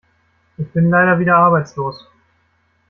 [0.57, 2.09] Ich bin leider wieder arbeitslos.